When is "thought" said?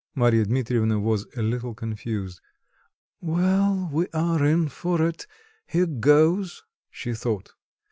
7.13-7.53